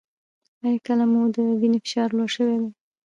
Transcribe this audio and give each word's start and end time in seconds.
ایا 0.65 0.79
کله 0.85 1.05
مو 1.11 1.21
د 1.35 1.37
وینې 1.59 1.79
فشار 1.83 2.09
لوړ 2.17 2.29
شوی 2.35 2.55
دی؟ 2.61 2.69